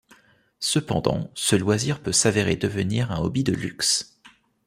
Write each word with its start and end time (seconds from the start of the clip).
Cependant, 0.59 1.29
ce 1.35 1.55
loisir 1.55 2.01
peut 2.01 2.11
s'avérer 2.11 2.55
devenir 2.55 3.11
un 3.11 3.19
hobby 3.19 3.43
de 3.43 3.53
luxe. 3.53 4.19